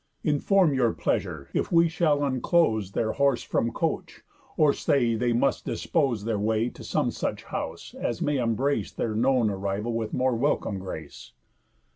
[0.23, 4.23] Inform your pleasure, if we shall unclose Their horse from coach,
[4.57, 9.13] or say they must dispose Their way to some such house, as may embrace Their
[9.13, 11.33] known arrival with more welcome grace?"